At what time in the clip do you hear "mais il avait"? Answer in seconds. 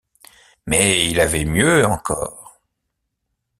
0.65-1.45